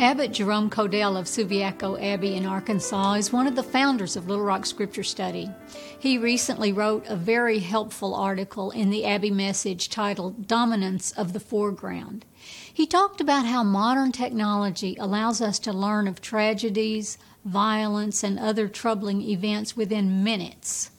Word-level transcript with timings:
Abbot 0.00 0.32
Jerome 0.32 0.70
Kodell 0.70 1.18
of 1.18 1.26
Subiaco 1.26 2.02
Abbey 2.02 2.34
in 2.34 2.46
Arkansas 2.46 3.12
is 3.16 3.34
one 3.34 3.46
of 3.46 3.54
the 3.54 3.62
founders 3.62 4.16
of 4.16 4.26
Little 4.26 4.46
Rock 4.46 4.64
Scripture 4.64 5.02
Study. 5.02 5.50
He 5.98 6.16
recently 6.16 6.72
wrote 6.72 7.04
a 7.06 7.14
very 7.14 7.58
helpful 7.58 8.14
article 8.14 8.70
in 8.70 8.88
the 8.88 9.04
Abbey 9.04 9.30
Message 9.30 9.90
titled 9.90 10.48
Dominance 10.48 11.12
of 11.12 11.34
the 11.34 11.38
Foreground. 11.38 12.24
He 12.72 12.86
talked 12.86 13.20
about 13.20 13.44
how 13.44 13.62
modern 13.62 14.10
technology 14.10 14.96
allows 14.98 15.42
us 15.42 15.58
to 15.58 15.72
learn 15.74 16.08
of 16.08 16.22
tragedies, 16.22 17.18
violence, 17.44 18.24
and 18.24 18.38
other 18.38 18.68
troubling 18.68 19.20
events 19.20 19.76
within 19.76 20.24
minutes. 20.24 20.92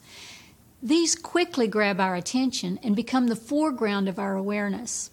These 0.80 1.16
quickly 1.16 1.66
grab 1.66 1.98
our 1.98 2.14
attention 2.14 2.78
and 2.84 2.94
become 2.94 3.26
the 3.26 3.34
foreground 3.34 4.08
of 4.08 4.20
our 4.20 4.36
awareness. 4.36 5.10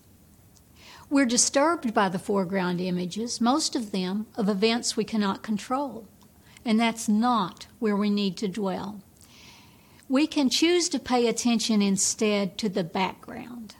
We're 1.11 1.25
disturbed 1.25 1.91
by 1.91 2.09
the 2.09 2.19
foreground 2.19 2.79
images, 2.79 3.41
most 3.41 3.75
of 3.75 3.91
them 3.91 4.27
of 4.35 4.47
events 4.47 4.95
we 4.95 5.03
cannot 5.03 5.41
control. 5.41 6.07
And 6.63 6.79
that's 6.79 7.09
not 7.09 7.65
where 7.79 7.95
we 7.95 8.11
need 8.11 8.37
to 8.37 8.47
dwell. 8.47 9.01
We 10.07 10.27
can 10.27 10.51
choose 10.51 10.87
to 10.89 10.99
pay 10.99 11.27
attention 11.27 11.81
instead 11.81 12.59
to 12.59 12.69
the 12.69 12.83
background. 12.83 13.75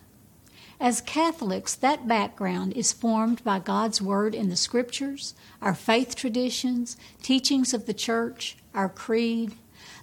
As 0.79 1.01
Catholics, 1.01 1.75
that 1.75 2.07
background 2.07 2.73
is 2.73 2.93
formed 2.93 3.43
by 3.43 3.59
God's 3.59 4.01
Word 4.01 4.33
in 4.33 4.49
the 4.49 4.55
Scriptures, 4.55 5.35
our 5.61 5.75
faith 5.75 6.15
traditions, 6.15 6.97
teachings 7.21 7.75
of 7.75 7.85
the 7.85 7.93
Church, 7.93 8.57
our 8.73 8.89
creed, 8.89 9.53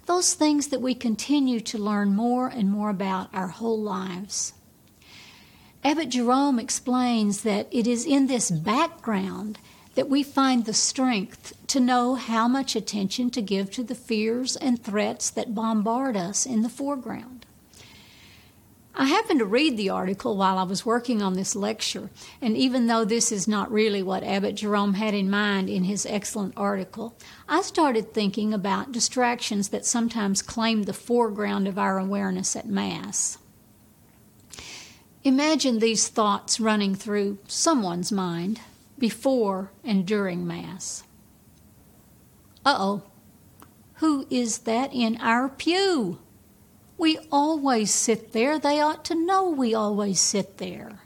those 0.05 0.33
things 0.33 0.67
that 0.67 0.81
we 0.81 0.95
continue 0.95 1.59
to 1.59 1.77
learn 1.77 2.15
more 2.15 2.47
and 2.47 2.69
more 2.69 2.89
about 2.89 3.29
our 3.33 3.47
whole 3.47 3.81
lives. 3.81 4.53
Abbot 5.87 6.09
Jerome 6.09 6.59
explains 6.59 7.43
that 7.43 7.69
it 7.71 7.87
is 7.87 8.05
in 8.05 8.27
this 8.27 8.51
background 8.51 9.57
that 9.95 10.09
we 10.09 10.21
find 10.21 10.65
the 10.65 10.73
strength 10.73 11.53
to 11.67 11.79
know 11.79 12.15
how 12.15 12.45
much 12.45 12.75
attention 12.75 13.29
to 13.29 13.41
give 13.41 13.71
to 13.71 13.83
the 13.83 13.95
fears 13.95 14.57
and 14.57 14.83
threats 14.83 15.29
that 15.29 15.55
bombard 15.55 16.17
us 16.17 16.45
in 16.45 16.61
the 16.61 16.67
foreground. 16.67 17.45
I 18.95 19.05
happened 19.05 19.39
to 19.39 19.45
read 19.45 19.77
the 19.77 19.89
article 19.89 20.35
while 20.35 20.57
I 20.57 20.63
was 20.63 20.85
working 20.85 21.21
on 21.21 21.35
this 21.35 21.55
lecture, 21.55 22.09
and 22.41 22.57
even 22.57 22.87
though 22.87 23.05
this 23.05 23.31
is 23.31 23.47
not 23.47 23.71
really 23.71 24.03
what 24.03 24.25
Abbot 24.25 24.55
Jerome 24.55 24.95
had 24.95 25.13
in 25.13 25.29
mind 25.29 25.69
in 25.69 25.85
his 25.85 26.05
excellent 26.05 26.53
article, 26.57 27.15
I 27.47 27.61
started 27.61 28.13
thinking 28.13 28.53
about 28.53 28.91
distractions 28.91 29.69
that 29.69 29.85
sometimes 29.85 30.41
claim 30.41 30.83
the 30.83 30.91
foreground 30.91 31.65
of 31.65 31.79
our 31.79 31.97
awareness 31.97 32.57
at 32.57 32.67
Mass. 32.67 33.37
Imagine 35.27 35.79
these 35.79 36.07
thoughts 36.07 36.57
running 36.57 36.95
through 36.95 37.37
someone's 37.49 38.13
mind 38.13 38.61
before 38.97 39.71
and 39.83 40.05
during 40.07 40.47
Mass. 40.47 41.03
Uh 42.65 42.77
oh, 42.79 43.03
who 43.95 44.25
is 44.29 44.59
that 44.59 44.93
in 44.93 45.17
our 45.17 45.49
pew? 45.49 46.19
We 46.97 47.19
always 47.29 47.93
sit 47.93 48.31
there. 48.31 48.57
They 48.57 48.79
ought 48.79 49.03
to 49.03 49.15
know 49.15 49.49
we 49.49 49.73
always 49.73 50.21
sit 50.21 50.59
there. 50.59 51.01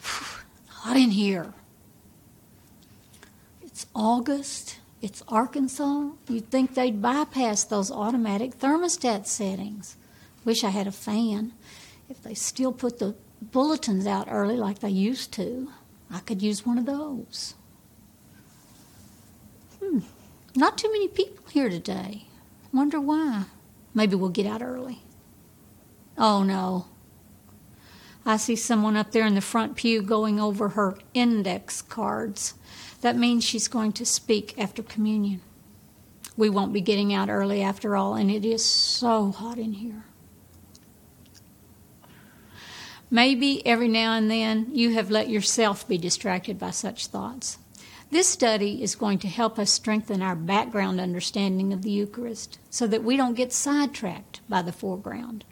Hot 0.00 0.96
in 0.96 1.10
here. 1.10 1.54
It's 3.62 3.86
August. 3.96 4.78
It's 5.00 5.24
Arkansas. 5.26 6.10
You'd 6.28 6.52
think 6.52 6.74
they'd 6.74 7.02
bypass 7.02 7.64
those 7.64 7.90
automatic 7.90 8.60
thermostat 8.60 9.26
settings. 9.26 9.96
Wish 10.44 10.64
I 10.64 10.70
had 10.70 10.86
a 10.86 10.92
fan. 10.92 11.52
If 12.08 12.22
they 12.22 12.34
still 12.34 12.72
put 12.72 12.98
the 12.98 13.14
bulletins 13.40 14.06
out 14.06 14.28
early 14.30 14.56
like 14.56 14.80
they 14.80 14.90
used 14.90 15.32
to, 15.34 15.70
I 16.10 16.20
could 16.20 16.42
use 16.42 16.66
one 16.66 16.78
of 16.78 16.86
those. 16.86 17.54
Hmm. 19.80 20.00
Not 20.54 20.78
too 20.78 20.90
many 20.92 21.08
people 21.08 21.44
here 21.50 21.70
today. 21.70 22.26
Wonder 22.72 23.00
why. 23.00 23.44
Maybe 23.94 24.16
we'll 24.16 24.30
get 24.30 24.46
out 24.46 24.62
early. 24.62 25.02
Oh 26.18 26.42
no. 26.42 26.86
I 28.24 28.36
see 28.36 28.56
someone 28.56 28.96
up 28.96 29.10
there 29.10 29.26
in 29.26 29.34
the 29.34 29.40
front 29.40 29.76
pew 29.76 30.02
going 30.02 30.38
over 30.38 30.70
her 30.70 30.96
index 31.12 31.82
cards. 31.82 32.54
That 33.00 33.16
means 33.16 33.44
she's 33.44 33.66
going 33.66 33.92
to 33.94 34.06
speak 34.06 34.56
after 34.58 34.82
communion. 34.82 35.40
We 36.36 36.48
won't 36.48 36.72
be 36.72 36.80
getting 36.80 37.12
out 37.12 37.28
early 37.28 37.62
after 37.62 37.96
all, 37.96 38.14
and 38.14 38.30
it 38.30 38.44
is 38.44 38.64
so 38.64 39.32
hot 39.32 39.58
in 39.58 39.72
here. 39.72 40.04
Maybe 43.12 43.64
every 43.66 43.88
now 43.88 44.14
and 44.14 44.30
then 44.30 44.68
you 44.72 44.94
have 44.94 45.10
let 45.10 45.28
yourself 45.28 45.86
be 45.86 45.98
distracted 45.98 46.58
by 46.58 46.70
such 46.70 47.08
thoughts. 47.08 47.58
This 48.10 48.26
study 48.26 48.82
is 48.82 48.94
going 48.94 49.18
to 49.18 49.28
help 49.28 49.58
us 49.58 49.70
strengthen 49.70 50.22
our 50.22 50.34
background 50.34 50.98
understanding 50.98 51.74
of 51.74 51.82
the 51.82 51.90
Eucharist 51.90 52.58
so 52.70 52.86
that 52.86 53.04
we 53.04 53.18
don't 53.18 53.34
get 53.36 53.52
sidetracked 53.52 54.40
by 54.48 54.62
the 54.62 54.72
foreground. 54.72 55.44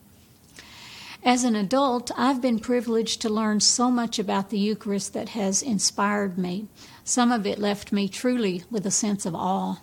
As 1.23 1.45
an 1.45 1.55
adult, 1.55 2.11
I've 2.17 2.41
been 2.41 2.61
privileged 2.61 3.21
to 3.21 3.29
learn 3.29 3.61
so 3.61 3.91
much 3.91 4.19
about 4.19 4.49
the 4.49 4.59
Eucharist 4.59 5.13
that 5.13 5.31
has 5.31 5.61
inspired 5.61 6.39
me. 6.39 6.67
Some 7.05 7.31
of 7.31 7.47
it 7.47 7.59
left 7.59 7.93
me 7.93 8.09
truly 8.09 8.65
with 8.71 8.87
a 8.87 8.91
sense 8.91 9.27
of 9.27 9.35
awe. 9.35 9.83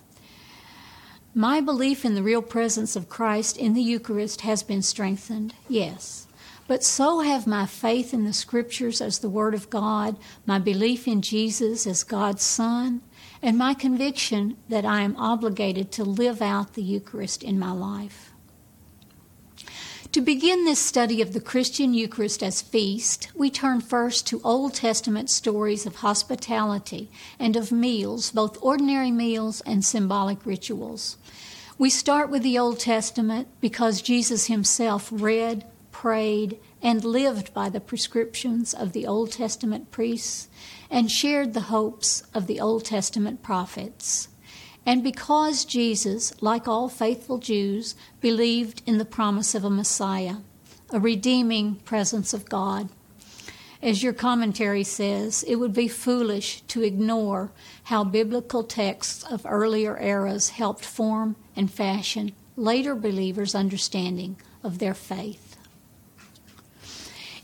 My 1.32 1.60
belief 1.60 2.04
in 2.04 2.16
the 2.16 2.24
real 2.24 2.42
presence 2.42 2.96
of 2.96 3.08
Christ 3.08 3.56
in 3.56 3.74
the 3.74 3.82
Eucharist 3.82 4.40
has 4.40 4.64
been 4.64 4.82
strengthened, 4.82 5.54
yes. 5.68 6.27
But 6.68 6.84
so 6.84 7.20
have 7.20 7.46
my 7.46 7.64
faith 7.64 8.12
in 8.12 8.24
the 8.24 8.32
Scriptures 8.34 9.00
as 9.00 9.18
the 9.18 9.30
Word 9.30 9.54
of 9.54 9.70
God, 9.70 10.18
my 10.46 10.58
belief 10.58 11.08
in 11.08 11.22
Jesus 11.22 11.86
as 11.86 12.04
God's 12.04 12.42
Son, 12.42 13.00
and 13.42 13.56
my 13.56 13.72
conviction 13.72 14.58
that 14.68 14.84
I 14.84 15.00
am 15.00 15.16
obligated 15.16 15.90
to 15.92 16.04
live 16.04 16.42
out 16.42 16.74
the 16.74 16.82
Eucharist 16.82 17.42
in 17.42 17.58
my 17.58 17.72
life. 17.72 18.32
To 20.12 20.20
begin 20.20 20.64
this 20.64 20.78
study 20.78 21.22
of 21.22 21.32
the 21.32 21.40
Christian 21.40 21.94
Eucharist 21.94 22.42
as 22.42 22.60
feast, 22.60 23.28
we 23.34 23.48
turn 23.50 23.80
first 23.80 24.26
to 24.26 24.40
Old 24.44 24.74
Testament 24.74 25.30
stories 25.30 25.86
of 25.86 25.96
hospitality 25.96 27.10
and 27.38 27.56
of 27.56 27.72
meals, 27.72 28.30
both 28.30 28.62
ordinary 28.62 29.10
meals 29.10 29.62
and 29.62 29.84
symbolic 29.84 30.44
rituals. 30.44 31.16
We 31.78 31.88
start 31.88 32.28
with 32.28 32.42
the 32.42 32.58
Old 32.58 32.78
Testament 32.78 33.48
because 33.60 34.02
Jesus 34.02 34.46
himself 34.46 35.08
read, 35.10 35.64
prayed, 35.98 36.56
and 36.80 37.02
lived 37.02 37.52
by 37.52 37.68
the 37.68 37.80
prescriptions 37.80 38.72
of 38.72 38.92
the 38.92 39.04
Old 39.04 39.32
Testament 39.32 39.90
priests 39.90 40.46
and 40.88 41.10
shared 41.10 41.54
the 41.54 41.72
hopes 41.74 42.22
of 42.32 42.46
the 42.46 42.60
Old 42.60 42.84
Testament 42.84 43.42
prophets. 43.42 44.28
And 44.86 45.02
because 45.02 45.64
Jesus, 45.64 46.40
like 46.40 46.68
all 46.68 46.88
faithful 46.88 47.38
Jews, 47.38 47.96
believed 48.20 48.80
in 48.86 48.98
the 48.98 49.04
promise 49.04 49.56
of 49.56 49.64
a 49.64 49.70
Messiah, 49.70 50.36
a 50.90 51.00
redeeming 51.00 51.74
presence 51.84 52.32
of 52.32 52.48
God. 52.48 52.90
As 53.82 54.00
your 54.00 54.12
commentary 54.12 54.84
says, 54.84 55.42
it 55.48 55.56
would 55.56 55.74
be 55.74 55.88
foolish 55.88 56.60
to 56.68 56.84
ignore 56.84 57.50
how 57.84 58.04
biblical 58.04 58.62
texts 58.62 59.24
of 59.24 59.44
earlier 59.44 59.98
eras 60.00 60.50
helped 60.50 60.84
form 60.84 61.34
and 61.56 61.68
fashion 61.68 62.36
later 62.56 62.94
believers' 62.94 63.56
understanding 63.56 64.36
of 64.62 64.78
their 64.78 64.94
faith. 64.94 65.47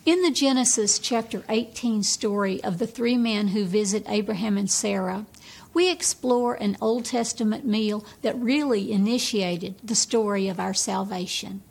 In 0.06 0.20
the 0.20 0.30
Genesis 0.30 0.98
chapter 0.98 1.44
18 1.48 2.02
story 2.02 2.62
of 2.62 2.76
the 2.76 2.86
three 2.86 3.16
men 3.16 3.48
who 3.48 3.64
visit 3.64 4.04
Abraham 4.06 4.58
and 4.58 4.70
Sarah, 4.70 5.24
we 5.72 5.90
explore 5.90 6.52
an 6.52 6.76
Old 6.78 7.06
Testament 7.06 7.64
meal 7.64 8.04
that 8.20 8.38
really 8.38 8.92
initiated 8.92 9.76
the 9.82 9.94
story 9.94 10.46
of 10.46 10.60
our 10.60 10.74
salvation. 10.74 11.62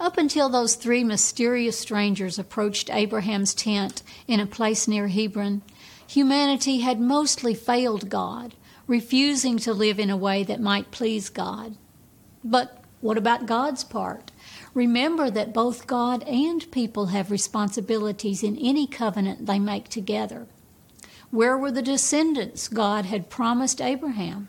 Up 0.00 0.16
until 0.16 0.48
those 0.48 0.74
three 0.74 1.04
mysterious 1.04 1.78
strangers 1.78 2.38
approached 2.38 2.88
Abraham's 2.90 3.52
tent 3.52 4.02
in 4.26 4.40
a 4.40 4.46
place 4.46 4.88
near 4.88 5.08
Hebron, 5.08 5.60
humanity 6.06 6.80
had 6.80 6.98
mostly 6.98 7.52
failed 7.54 8.08
God, 8.08 8.54
refusing 8.86 9.58
to 9.58 9.74
live 9.74 9.98
in 9.98 10.08
a 10.08 10.16
way 10.16 10.44
that 10.44 10.62
might 10.62 10.90
please 10.90 11.28
God. 11.28 11.76
But 12.42 12.82
what 13.02 13.18
about 13.18 13.44
God's 13.44 13.84
part? 13.84 14.30
Remember 14.76 15.30
that 15.30 15.54
both 15.54 15.86
God 15.86 16.22
and 16.24 16.70
people 16.70 17.06
have 17.06 17.30
responsibilities 17.30 18.42
in 18.42 18.58
any 18.58 18.86
covenant 18.86 19.46
they 19.46 19.58
make 19.58 19.88
together. 19.88 20.46
Where 21.30 21.56
were 21.56 21.70
the 21.70 21.80
descendants 21.80 22.68
God 22.68 23.06
had 23.06 23.30
promised 23.30 23.80
Abraham? 23.80 24.48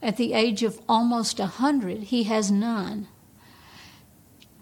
At 0.00 0.16
the 0.16 0.32
age 0.32 0.62
of 0.62 0.80
almost 0.88 1.38
a 1.38 1.44
hundred, 1.44 2.04
he 2.04 2.22
has 2.22 2.50
none. 2.50 3.06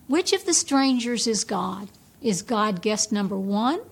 Which 0.09 0.33
of 0.33 0.47
the 0.47 0.53
strangers 0.53 1.29
is 1.29 1.45
God? 1.45 1.89
Is 2.21 2.43
God 2.43 2.83
guest 2.83 3.13
number 3.13 3.39
one, 3.39 3.83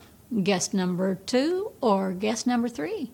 guest 0.42 0.74
number 0.74 1.14
two, 1.14 1.70
or 1.80 2.10
guest 2.10 2.48
number 2.48 2.68
three? 2.68 3.12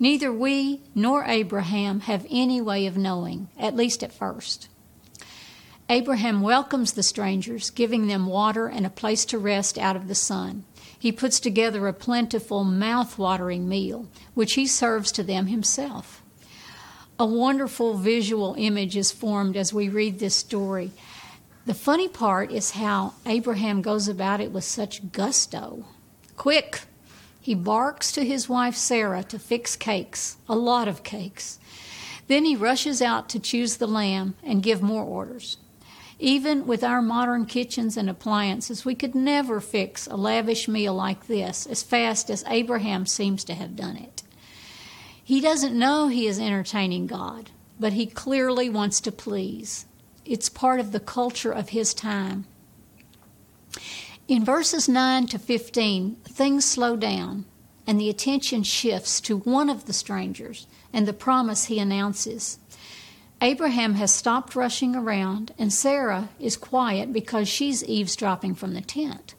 Neither 0.00 0.32
we 0.32 0.80
nor 0.94 1.24
Abraham 1.24 2.00
have 2.00 2.26
any 2.30 2.62
way 2.62 2.86
of 2.86 2.96
knowing, 2.96 3.50
at 3.58 3.76
least 3.76 4.02
at 4.02 4.14
first. 4.14 4.70
Abraham 5.88 6.40
welcomes 6.40 6.92
the 6.92 7.02
strangers, 7.02 7.70
giving 7.70 8.08
them 8.08 8.26
water 8.26 8.66
and 8.66 8.84
a 8.84 8.90
place 8.90 9.24
to 9.26 9.38
rest 9.38 9.78
out 9.78 9.94
of 9.94 10.08
the 10.08 10.16
sun. 10.16 10.64
he 10.98 11.12
puts 11.12 11.38
together 11.38 11.86
a 11.86 11.92
plentiful, 11.92 12.64
mouth-watering 12.64 13.68
meal, 13.68 14.08
which 14.34 14.54
he 14.54 14.66
serves 14.66 15.12
to 15.12 15.22
them 15.22 15.46
himself. 15.46 16.22
A 17.18 17.26
wonderful 17.26 17.94
visual 17.94 18.54
image 18.58 18.96
is 18.96 19.12
formed 19.12 19.56
as 19.56 19.72
we 19.72 19.88
read 19.88 20.18
this 20.18 20.34
story. 20.34 20.90
The 21.64 21.74
funny 21.74 22.08
part 22.08 22.50
is 22.50 22.72
how 22.72 23.14
Abraham 23.24 23.82
goes 23.82 24.08
about 24.08 24.40
it 24.40 24.52
with 24.52 24.64
such 24.64 25.12
gusto. 25.12 25.84
Quick! 26.36 26.82
He 27.40 27.54
barks 27.54 28.10
to 28.12 28.24
his 28.24 28.48
wife 28.48 28.74
Sarah 28.74 29.22
to 29.24 29.38
fix 29.38 29.76
cakes, 29.76 30.36
a 30.48 30.56
lot 30.56 30.88
of 30.88 31.04
cakes. 31.04 31.58
Then 32.26 32.44
he 32.44 32.56
rushes 32.56 33.00
out 33.00 33.28
to 33.28 33.38
choose 33.38 33.76
the 33.76 33.86
lamb 33.86 34.34
and 34.42 34.62
give 34.62 34.82
more 34.82 35.04
orders. 35.04 35.58
Even 36.18 36.66
with 36.66 36.82
our 36.82 37.02
modern 37.02 37.44
kitchens 37.44 37.96
and 37.96 38.08
appliances, 38.08 38.84
we 38.84 38.94
could 38.94 39.14
never 39.14 39.60
fix 39.60 40.06
a 40.06 40.16
lavish 40.16 40.66
meal 40.66 40.94
like 40.94 41.26
this 41.26 41.66
as 41.66 41.82
fast 41.82 42.30
as 42.30 42.44
Abraham 42.46 43.04
seems 43.04 43.44
to 43.44 43.54
have 43.54 43.76
done 43.76 43.96
it. 43.96 44.22
He 45.22 45.40
doesn't 45.40 45.78
know 45.78 46.08
he 46.08 46.26
is 46.26 46.38
entertaining 46.38 47.06
God, 47.06 47.50
but 47.78 47.92
he 47.92 48.06
clearly 48.06 48.70
wants 48.70 49.00
to 49.02 49.12
please. 49.12 49.84
It's 50.24 50.48
part 50.48 50.80
of 50.80 50.92
the 50.92 51.00
culture 51.00 51.52
of 51.52 51.70
his 51.70 51.92
time. 51.92 52.46
In 54.26 54.44
verses 54.44 54.88
9 54.88 55.26
to 55.28 55.38
15, 55.38 56.16
things 56.24 56.64
slow 56.64 56.96
down 56.96 57.44
and 57.86 58.00
the 58.00 58.10
attention 58.10 58.62
shifts 58.62 59.20
to 59.20 59.38
one 59.38 59.70
of 59.70 59.84
the 59.84 59.92
strangers 59.92 60.66
and 60.92 61.06
the 61.06 61.12
promise 61.12 61.66
he 61.66 61.78
announces. 61.78 62.58
Abraham 63.42 63.94
has 63.94 64.14
stopped 64.14 64.56
rushing 64.56 64.96
around, 64.96 65.52
and 65.58 65.72
Sarah 65.72 66.30
is 66.40 66.56
quiet 66.56 67.12
because 67.12 67.48
she's 67.48 67.84
eavesdropping 67.84 68.54
from 68.54 68.72
the 68.74 68.80
tent. 68.80 69.34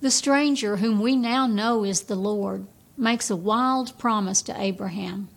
The 0.00 0.10
stranger, 0.10 0.76
whom 0.76 1.00
we 1.00 1.14
now 1.14 1.46
know 1.46 1.84
is 1.84 2.02
the 2.02 2.16
Lord, 2.16 2.66
makes 2.96 3.30
a 3.30 3.36
wild 3.36 3.98
promise 3.98 4.40
to 4.42 4.60
Abraham. 4.60 5.28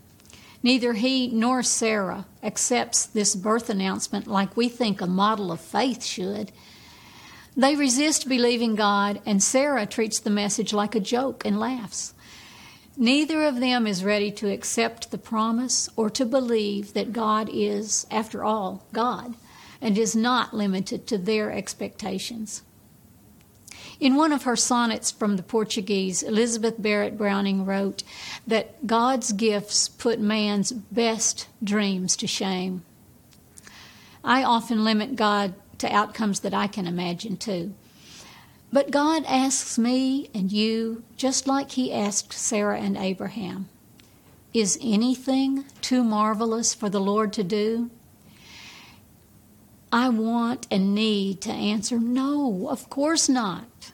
Neither 0.63 0.93
he 0.93 1.27
nor 1.27 1.63
Sarah 1.63 2.25
accepts 2.43 3.05
this 3.05 3.35
birth 3.35 3.69
announcement 3.69 4.27
like 4.27 4.55
we 4.55 4.69
think 4.69 5.01
a 5.01 5.07
model 5.07 5.51
of 5.51 5.59
faith 5.59 6.03
should. 6.03 6.51
They 7.57 7.75
resist 7.75 8.29
believing 8.29 8.75
God, 8.75 9.21
and 9.25 9.43
Sarah 9.43 9.85
treats 9.85 10.19
the 10.19 10.29
message 10.29 10.71
like 10.71 10.95
a 10.95 10.99
joke 10.99 11.43
and 11.45 11.59
laughs. 11.59 12.13
Neither 12.97 13.43
of 13.43 13.59
them 13.59 13.87
is 13.87 14.03
ready 14.03 14.31
to 14.31 14.51
accept 14.51 15.11
the 15.11 15.17
promise 15.17 15.89
or 15.95 16.09
to 16.09 16.25
believe 16.25 16.93
that 16.93 17.13
God 17.13 17.49
is, 17.51 18.05
after 18.11 18.43
all, 18.43 18.85
God 18.91 19.35
and 19.81 19.97
is 19.97 20.15
not 20.15 20.53
limited 20.53 21.07
to 21.07 21.17
their 21.17 21.51
expectations. 21.51 22.61
In 23.99 24.15
one 24.15 24.31
of 24.31 24.43
her 24.43 24.55
sonnets 24.55 25.11
from 25.11 25.37
the 25.37 25.43
Portuguese, 25.43 26.23
Elizabeth 26.23 26.75
Barrett 26.81 27.17
Browning 27.17 27.65
wrote 27.65 28.03
that 28.45 28.85
God's 28.87 29.31
gifts 29.31 29.87
put 29.87 30.19
man's 30.19 30.71
best 30.71 31.47
dreams 31.63 32.15
to 32.17 32.27
shame. 32.27 32.83
I 34.23 34.43
often 34.43 34.83
limit 34.83 35.15
God 35.15 35.53
to 35.79 35.93
outcomes 35.93 36.41
that 36.41 36.53
I 36.53 36.67
can 36.67 36.87
imagine 36.87 37.37
too. 37.37 37.73
But 38.73 38.91
God 38.91 39.25
asks 39.25 39.77
me 39.77 40.29
and 40.33 40.51
you, 40.51 41.03
just 41.17 41.45
like 41.45 41.71
He 41.71 41.91
asked 41.91 42.31
Sarah 42.31 42.79
and 42.79 42.95
Abraham 42.95 43.67
Is 44.53 44.79
anything 44.81 45.65
too 45.81 46.03
marvelous 46.03 46.73
for 46.73 46.89
the 46.89 47.01
Lord 47.01 47.33
to 47.33 47.43
do? 47.43 47.89
I 49.91 50.07
want 50.07 50.67
and 50.71 50.95
need 50.95 51.41
to 51.41 51.51
answer 51.51 51.99
no, 51.99 52.69
of 52.69 52.89
course 52.89 53.27
not. 53.27 53.91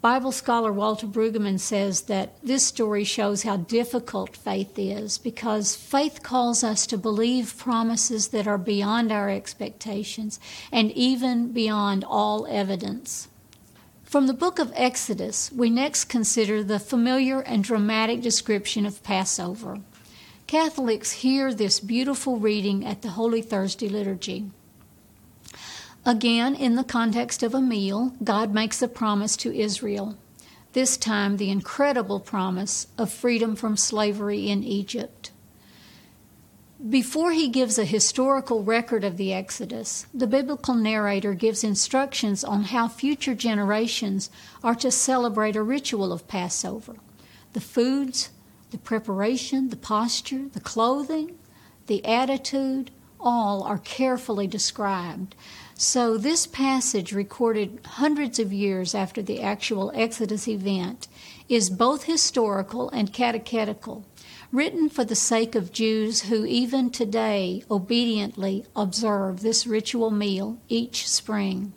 Bible 0.00 0.32
scholar 0.32 0.72
Walter 0.72 1.06
Brueggemann 1.06 1.58
says 1.60 2.02
that 2.02 2.36
this 2.42 2.66
story 2.66 3.04
shows 3.04 3.44
how 3.44 3.56
difficult 3.56 4.36
faith 4.36 4.78
is 4.78 5.16
because 5.16 5.76
faith 5.76 6.22
calls 6.22 6.62
us 6.62 6.86
to 6.88 6.98
believe 6.98 7.56
promises 7.56 8.28
that 8.28 8.46
are 8.46 8.58
beyond 8.58 9.10
our 9.10 9.30
expectations 9.30 10.38
and 10.70 10.90
even 10.92 11.52
beyond 11.52 12.04
all 12.06 12.46
evidence. 12.48 13.28
From 14.14 14.28
the 14.28 14.32
book 14.32 14.60
of 14.60 14.72
Exodus, 14.76 15.50
we 15.50 15.70
next 15.70 16.04
consider 16.04 16.62
the 16.62 16.78
familiar 16.78 17.40
and 17.40 17.64
dramatic 17.64 18.20
description 18.20 18.86
of 18.86 19.02
Passover. 19.02 19.80
Catholics 20.46 21.10
hear 21.26 21.52
this 21.52 21.80
beautiful 21.80 22.38
reading 22.38 22.86
at 22.86 23.02
the 23.02 23.08
Holy 23.08 23.42
Thursday 23.42 23.88
liturgy. 23.88 24.52
Again, 26.06 26.54
in 26.54 26.76
the 26.76 26.84
context 26.84 27.42
of 27.42 27.54
a 27.54 27.60
meal, 27.60 28.14
God 28.22 28.54
makes 28.54 28.80
a 28.80 28.86
promise 28.86 29.36
to 29.38 29.52
Israel, 29.52 30.16
this 30.74 30.96
time 30.96 31.36
the 31.36 31.50
incredible 31.50 32.20
promise 32.20 32.86
of 32.96 33.12
freedom 33.12 33.56
from 33.56 33.76
slavery 33.76 34.48
in 34.48 34.62
Egypt. 34.62 35.13
Before 36.88 37.32
he 37.32 37.48
gives 37.48 37.78
a 37.78 37.86
historical 37.86 38.62
record 38.62 39.04
of 39.04 39.16
the 39.16 39.32
Exodus, 39.32 40.04
the 40.12 40.26
biblical 40.26 40.74
narrator 40.74 41.32
gives 41.32 41.64
instructions 41.64 42.44
on 42.44 42.64
how 42.64 42.88
future 42.88 43.34
generations 43.34 44.28
are 44.62 44.74
to 44.74 44.90
celebrate 44.90 45.56
a 45.56 45.62
ritual 45.62 46.12
of 46.12 46.28
Passover. 46.28 46.96
The 47.54 47.62
foods, 47.62 48.28
the 48.70 48.76
preparation, 48.76 49.70
the 49.70 49.76
posture, 49.76 50.48
the 50.52 50.60
clothing, 50.60 51.38
the 51.86 52.04
attitude, 52.04 52.90
all 53.18 53.62
are 53.62 53.78
carefully 53.78 54.46
described. 54.46 55.34
So, 55.76 56.18
this 56.18 56.46
passage, 56.46 57.12
recorded 57.12 57.80
hundreds 57.86 58.38
of 58.38 58.52
years 58.52 58.94
after 58.94 59.22
the 59.22 59.40
actual 59.40 59.90
Exodus 59.94 60.46
event, 60.46 61.08
is 61.48 61.70
both 61.70 62.04
historical 62.04 62.90
and 62.90 63.10
catechetical 63.10 64.04
written 64.54 64.88
for 64.88 65.04
the 65.04 65.16
sake 65.16 65.56
of 65.56 65.72
Jews 65.72 66.22
who 66.22 66.46
even 66.46 66.88
today 66.88 67.64
obediently 67.68 68.64
observe 68.76 69.40
this 69.40 69.66
ritual 69.66 70.12
meal 70.12 70.58
each 70.68 71.08
spring. 71.08 71.72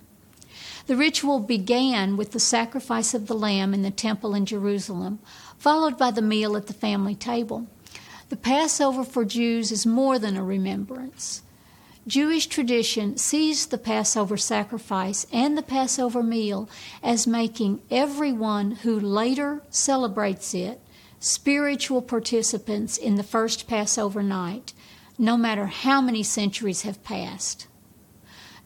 The 0.85 0.95
ritual 0.95 1.39
began 1.39 2.15
with 2.17 2.33
the 2.33 2.39
sacrifice 2.39 3.15
of 3.15 3.25
the 3.25 3.33
lamb 3.33 3.73
in 3.73 3.81
the 3.81 3.89
temple 3.89 4.35
in 4.35 4.45
Jerusalem, 4.45 5.17
followed 5.57 5.97
by 5.97 6.11
the 6.11 6.21
meal 6.21 6.55
at 6.55 6.67
the 6.67 6.73
family 6.73 7.15
table. 7.15 7.65
The 8.29 8.37
Passover 8.37 9.03
for 9.03 9.25
Jews 9.25 9.71
is 9.71 9.87
more 9.87 10.19
than 10.19 10.37
a 10.37 10.43
remembrance. 10.43 11.41
Jewish 12.05 12.45
tradition 12.45 13.17
sees 13.17 13.65
the 13.65 13.79
Passover 13.79 14.37
sacrifice 14.37 15.25
and 15.33 15.57
the 15.57 15.63
Passover 15.63 16.21
meal 16.21 16.69
as 17.01 17.25
making 17.25 17.81
everyone 17.89 18.71
who 18.71 18.99
later 18.99 19.63
celebrates 19.71 20.53
it 20.53 20.79
spiritual 21.19 22.01
participants 22.01 22.97
in 22.97 23.15
the 23.15 23.23
first 23.23 23.67
Passover 23.67 24.21
night, 24.21 24.73
no 25.17 25.35
matter 25.35 25.67
how 25.67 25.99
many 26.01 26.23
centuries 26.23 26.83
have 26.83 27.03
passed. 27.03 27.67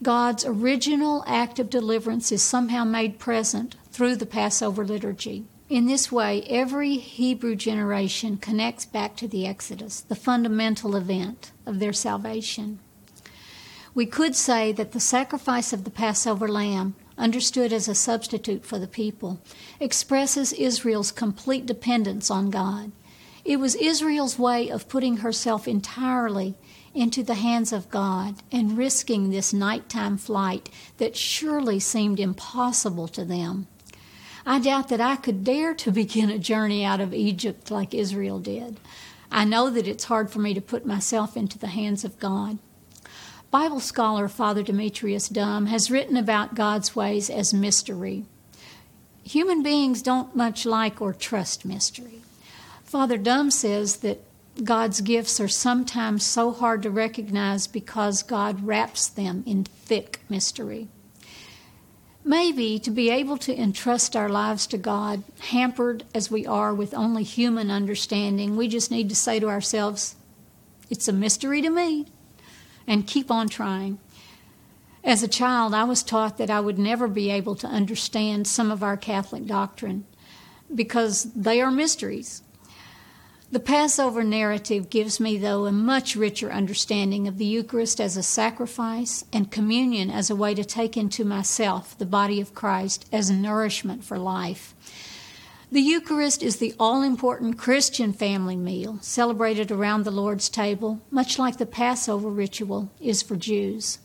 God's 0.04 0.46
original 0.46 1.24
act 1.28 1.60
of 1.60 1.70
deliverance 1.70 2.32
is 2.32 2.42
somehow 2.42 2.84
made 2.84 3.20
present 3.20 3.76
through 3.92 4.16
the 4.16 4.26
Passover 4.26 4.84
liturgy. 4.84 5.46
In 5.70 5.86
this 5.86 6.12
way, 6.12 6.42
every 6.50 6.98
Hebrew 6.98 7.56
generation 7.56 8.38
connects 8.38 8.86
back 8.86 9.16
to 9.18 9.28
the 9.28 9.46
Exodus, 9.46 10.02
the 10.02 10.16
fundamental 10.16 10.96
event 10.96 11.52
of 11.66 11.80
their 11.80 11.94
salvation. 11.94 12.80
We 13.94 14.06
could 14.06 14.36
say 14.36 14.72
that 14.74 14.92
the 14.92 15.00
sacrifice 15.00 15.72
of 15.72 15.84
the 15.84 15.92
Passover 15.92 16.48
lamb 16.48 16.96
understood 17.22 17.72
as 17.72 17.88
a 17.88 17.96
substitute 17.96 18.66
for 18.66 18.80
the 18.80 18.88
people, 18.88 19.40
expresses 19.80 20.52
Israel's 20.52 21.12
complete 21.12 21.66
dependence 21.66 22.32
on 22.32 22.50
God. 22.50 22.92
It 23.46 23.58
was 23.58 23.76
Israel's 23.76 24.38
way 24.38 24.70
of 24.70 24.90
putting 24.90 25.18
herself 25.18 25.68
entirely 25.68 26.56
into 26.94 27.24
the 27.24 27.36
hands 27.36 27.72
of 27.72 27.90
God 27.90 28.36
and 28.52 28.78
risking 28.78 29.30
this 29.30 29.54
nighttime 29.54 30.18
flight 30.18 30.70
that 30.98 31.16
surely 31.16 31.80
seemed 31.80 32.20
impossible 32.20 33.08
to 33.10 33.24
them. 33.24 33.68
I 34.46 34.60
doubt 34.60 34.90
that 34.90 35.02
I 35.02 35.16
could 35.16 35.44
dare 35.44 35.74
to 35.76 35.92
begin 36.02 36.30
a 36.30 36.40
journey 36.40 36.84
out 36.84 37.02
of 37.02 37.14
Egypt 37.14 37.72
like 37.72 37.94
Israel 37.94 38.40
did. 38.40 38.80
I 39.32 39.46
know 39.46 39.70
that 39.70 39.88
it's 39.88 40.06
hard 40.06 40.30
for 40.30 40.40
me 40.40 40.54
to 40.54 40.62
put 40.62 40.86
myself 40.86 41.38
into 41.38 41.58
the 41.58 41.68
hands 41.68 42.04
of 42.04 42.20
God. 42.20 42.58
Bible 43.52 43.82
scholar 43.82 44.30
Father 44.30 44.64
Demetrius 44.64 45.28
Dumm 45.28 45.68
has 45.68 45.92
written 45.92 46.16
about 46.16 46.56
God's 46.56 46.96
ways 46.96 47.30
as 47.30 47.54
mystery. 47.54 48.24
Human 49.26 49.62
beings 49.62 50.02
don't 50.02 50.34
much 50.34 50.66
like 50.66 51.02
or 51.02 51.12
trust 51.12 51.66
mystery. 51.66 52.22
Father 52.86 53.18
Dumm 53.18 53.52
says 53.52 53.98
that 53.98 54.22
God's 54.64 55.02
gifts 55.02 55.42
are 55.42 55.50
sometimes 55.50 56.26
so 56.26 56.54
hard 56.54 56.82
to 56.84 56.90
recognize 56.90 57.68
because 57.68 58.24
God 58.24 58.66
wraps 58.66 59.08
them 59.08 59.44
in 59.46 59.66
thick 59.66 60.22
mystery. 60.30 60.88
Maybe 62.24 62.80
to 62.80 62.90
be 62.90 63.10
able 63.10 63.38
to 63.40 63.62
entrust 63.62 64.16
our 64.16 64.30
lives 64.30 64.66
to 64.68 64.78
God, 64.78 65.24
hampered 65.40 66.06
as 66.16 66.32
we 66.32 66.46
are 66.46 66.74
with 66.74 66.94
only 66.94 67.24
human 67.24 67.70
understanding, 67.70 68.56
we 68.56 68.70
just 68.70 68.92
need 68.92 69.10
to 69.10 69.16
say 69.16 69.42
to 69.42 69.50
ourselves, 69.50 70.16
It's 70.90 71.10
a 71.10 71.14
mystery 71.14 71.62
to 71.62 71.70
me 71.70 72.08
and 72.88 73.08
keep 73.08 73.32
on 73.32 73.50
trying. 73.50 74.00
As 75.04 75.24
a 75.24 75.28
child, 75.28 75.74
I 75.74 75.84
was 75.84 76.04
taught 76.04 76.38
that 76.38 76.52
I 76.52 76.60
would 76.60 76.78
never 76.78 77.08
be 77.08 77.32
able 77.32 77.56
to 77.56 77.68
understand 77.68 78.48
some 78.48 78.70
of 78.70 78.84
our 78.84 78.98
Catholic 78.98 79.46
doctrine 79.46 80.06
because 80.74 81.24
they 81.34 81.60
are 81.60 81.72
mysteries. 81.72 82.44
The 83.52 83.60
Passover 83.60 84.24
narrative 84.24 84.90
gives 84.90 85.20
me, 85.20 85.38
though, 85.38 85.66
a 85.66 85.74
much 85.74 86.16
richer 86.16 86.50
understanding 86.50 87.28
of 87.28 87.38
the 87.38 87.46
Eucharist 87.46 88.00
as 88.00 88.16
a 88.16 88.24
sacrifice 88.24 89.26
and 89.34 89.52
communion 89.52 90.10
as 90.10 90.30
a 90.30 90.36
way 90.38 90.54
to 90.54 90.64
take 90.64 90.96
into 90.96 91.26
myself 91.26 91.98
the 91.98 92.06
body 92.06 92.40
of 92.40 92.56
Christ 92.56 93.10
as 93.12 93.30
nourishment 93.30 94.06
for 94.06 94.18
life. 94.18 94.74
The 95.72 95.82
Eucharist 95.82 96.44
is 96.44 96.58
the 96.58 96.76
all 96.80 97.02
important 97.02 97.58
Christian 97.58 98.12
family 98.12 98.58
meal 98.58 99.00
celebrated 99.02 99.72
around 99.72 100.04
the 100.04 100.12
Lord's 100.12 100.50
table, 100.50 101.02
much 101.10 101.40
like 101.40 101.58
the 101.58 101.66
Passover 101.66 102.30
ritual 102.30 102.92
is 103.00 103.22
for 103.22 103.38
Jews. 103.38 104.00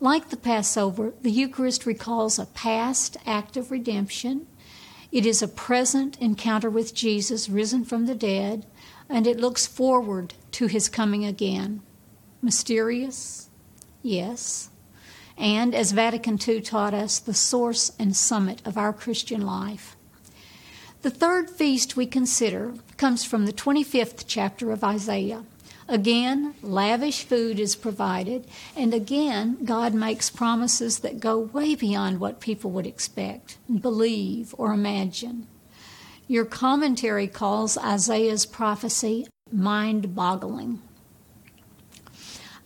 Like 0.00 0.30
the 0.30 0.36
Passover, 0.36 1.14
the 1.22 1.30
Eucharist 1.30 1.86
recalls 1.86 2.38
a 2.38 2.46
past 2.46 3.16
act 3.24 3.56
of 3.56 3.70
redemption 3.70 4.48
it 5.12 5.26
is 5.26 5.42
a 5.42 5.48
present 5.48 6.18
encounter 6.22 6.70
with 6.70 6.94
Jesus 6.94 7.50
risen 7.50 7.84
from 7.84 8.06
the 8.06 8.14
dead, 8.14 8.64
and 9.10 9.26
it 9.26 9.38
looks 9.38 9.66
forward 9.66 10.32
to 10.52 10.68
his 10.68 10.88
coming 10.88 11.26
again. 11.26 11.82
Mysterious? 12.40 13.50
Yes. 14.00 14.70
And 15.36 15.74
as 15.74 15.92
Vatican 15.92 16.38
II 16.48 16.62
taught 16.62 16.94
us, 16.94 17.18
the 17.18 17.34
source 17.34 17.92
and 17.98 18.16
summit 18.16 18.62
of 18.64 18.78
our 18.78 18.94
Christian 18.94 19.42
life. 19.42 19.96
The 21.02 21.10
third 21.10 21.50
feast 21.50 21.96
we 21.96 22.06
consider 22.06 22.74
comes 22.96 23.24
from 23.24 23.46
the 23.46 23.52
25th 23.52 24.22
chapter 24.28 24.70
of 24.70 24.84
Isaiah. 24.84 25.42
Again, 25.88 26.54
lavish 26.62 27.24
food 27.24 27.58
is 27.58 27.74
provided, 27.74 28.46
and 28.76 28.94
again, 28.94 29.58
God 29.64 29.94
makes 29.94 30.30
promises 30.30 31.00
that 31.00 31.18
go 31.18 31.40
way 31.40 31.74
beyond 31.74 32.20
what 32.20 32.38
people 32.38 32.70
would 32.70 32.86
expect, 32.86 33.58
believe, 33.80 34.54
or 34.56 34.72
imagine. 34.72 35.48
Your 36.28 36.44
commentary 36.44 37.26
calls 37.26 37.76
Isaiah's 37.76 38.46
prophecy 38.46 39.26
mind 39.50 40.14
boggling. 40.14 40.82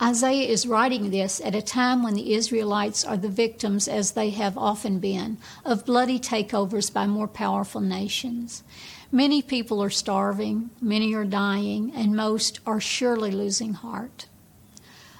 Isaiah 0.01 0.47
is 0.47 0.67
writing 0.67 1.09
this 1.09 1.41
at 1.43 1.55
a 1.55 1.61
time 1.61 2.03
when 2.03 2.13
the 2.13 2.33
Israelites 2.35 3.03
are 3.03 3.17
the 3.17 3.29
victims, 3.29 3.87
as 3.87 4.11
they 4.11 4.29
have 4.29 4.55
often 4.55 4.99
been, 4.99 5.37
of 5.65 5.85
bloody 5.85 6.19
takeovers 6.19 6.93
by 6.93 7.07
more 7.07 7.27
powerful 7.27 7.81
nations. 7.81 8.63
Many 9.11 9.41
people 9.41 9.81
are 9.81 9.89
starving, 9.89 10.69
many 10.79 11.15
are 11.15 11.25
dying, 11.25 11.91
and 11.95 12.15
most 12.15 12.59
are 12.65 12.79
surely 12.79 13.31
losing 13.31 13.73
heart. 13.73 14.27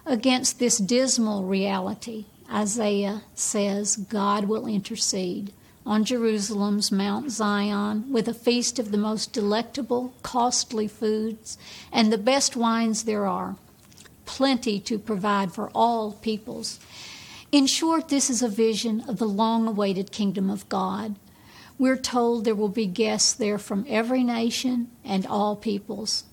Against 0.05 0.59
this 0.59 0.77
dismal 0.77 1.43
reality, 1.43 2.25
Isaiah 2.53 3.23
says 3.33 3.95
God 3.95 4.45
will 4.45 4.67
intercede 4.67 5.53
on 5.87 6.03
Jerusalem's 6.03 6.91
Mount 6.91 7.31
Zion 7.31 8.11
with 8.11 8.27
a 8.27 8.33
feast 8.33 8.77
of 8.77 8.91
the 8.91 8.97
most 8.97 9.33
delectable, 9.33 10.13
costly 10.21 10.87
foods 10.87 11.57
and 11.91 12.11
the 12.11 12.17
best 12.17 12.55
wines 12.55 13.03
there 13.03 13.25
are, 13.25 13.55
plenty 14.27 14.79
to 14.81 14.99
provide 14.99 15.51
for 15.51 15.71
all 15.73 16.11
peoples. 16.11 16.79
In 17.51 17.65
short, 17.65 18.09
this 18.09 18.29
is 18.29 18.43
a 18.43 18.47
vision 18.47 19.03
of 19.07 19.17
the 19.17 19.25
long 19.25 19.67
awaited 19.67 20.11
kingdom 20.11 20.51
of 20.51 20.69
God 20.69 21.15
we're 21.79 21.97
told 21.97 22.43
there 22.43 22.55
will 22.55 22.69
be 22.69 22.87
guests 22.87 23.33
there 23.33 23.59
from 23.59 23.85
every 23.87 24.23
nation 24.23 24.89
and 25.05 25.27
all 25.27 25.55
peoples. 25.55 26.23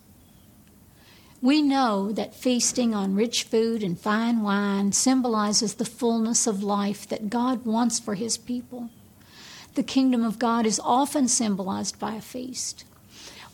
We 1.42 1.60
know 1.60 2.10
that 2.12 2.34
feasting 2.34 2.94
on 2.94 3.14
rich 3.14 3.42
food 3.42 3.82
and 3.82 4.00
fine 4.00 4.40
wine 4.40 4.92
symbolizes 4.92 5.74
the 5.74 5.84
fullness 5.84 6.46
of 6.46 6.62
life 6.62 7.06
that 7.08 7.28
God 7.28 7.66
wants 7.66 7.98
for 7.98 8.14
his 8.14 8.38
people. 8.38 8.88
The 9.74 9.82
kingdom 9.82 10.24
of 10.24 10.38
God 10.38 10.64
is 10.64 10.80
often 10.82 11.28
symbolized 11.28 11.98
by 11.98 12.14
a 12.14 12.22
feast. 12.22 12.84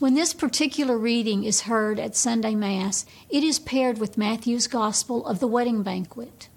When 0.01 0.15
this 0.15 0.33
particular 0.33 0.99
reading 0.99 1.45
is 1.45 1.63
heard 1.63 2.01
at 2.01 2.17
Sunday 2.17 2.57
Mass, 2.57 3.07
it 3.29 3.45
is 3.45 3.61
paired 3.61 3.99
with 3.99 4.19
Matthew's 4.19 4.67
Gospel 4.67 5.25
of 5.27 5.39
the 5.39 5.47
wedding 5.47 5.85
banquet. 5.85 6.49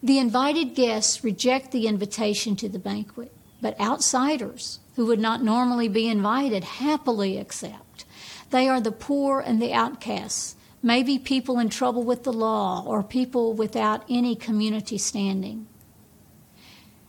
The 0.00 0.18
invited 0.18 0.76
guests 0.76 1.24
reject 1.24 1.72
the 1.72 1.88
invitation 1.88 2.54
to 2.56 2.68
the 2.68 2.78
banquet 2.78 3.32
but 3.62 3.80
outsiders 3.80 4.80
who 4.96 5.06
would 5.06 5.20
not 5.20 5.42
normally 5.42 5.88
be 5.88 6.08
invited 6.08 6.64
happily 6.64 7.38
accept. 7.38 8.04
They 8.50 8.68
are 8.68 8.80
the 8.80 8.92
poor 8.92 9.40
and 9.40 9.62
the 9.62 9.72
outcasts, 9.72 10.56
maybe 10.82 11.18
people 11.18 11.58
in 11.58 11.70
trouble 11.70 12.02
with 12.02 12.24
the 12.24 12.32
law 12.32 12.84
or 12.84 13.02
people 13.02 13.54
without 13.54 14.02
any 14.10 14.34
community 14.34 14.98
standing. 14.98 15.68